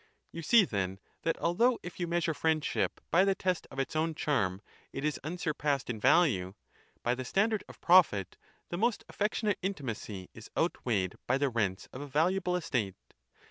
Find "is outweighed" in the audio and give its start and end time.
10.33-11.17